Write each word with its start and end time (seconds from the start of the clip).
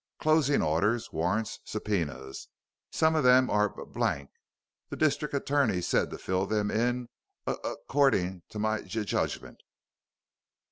"Closing 0.19 0.63
orders, 0.63 1.13
warrants, 1.13 1.59
subpoenas. 1.63 2.47
Some 2.91 3.13
of 3.13 3.23
them 3.23 3.51
are 3.51 3.69
b 3.69 3.83
blank. 3.85 4.31
The 4.89 4.95
district 4.95 5.35
attorney 5.35 5.79
said 5.79 6.09
to 6.09 6.17
fill 6.17 6.47
them 6.47 6.71
in 6.71 7.07
ac 7.47 7.59
c 7.63 7.75
cording 7.87 8.41
to 8.49 8.57
my 8.57 8.81
j 8.81 9.03
judgment." 9.03 9.59